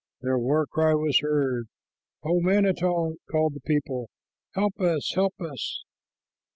Their 0.21 0.39
war 0.39 0.65
cry 0.65 0.95
was 0.95 1.19
heard, 1.19 1.67
"O 2.23 2.39
manito," 2.39 3.17
called 3.29 3.53
the 3.53 3.59
people, 3.59 4.09
"help 4.55 4.79
us, 4.79 5.11
help 5.13 5.35
us!" 5.39 5.83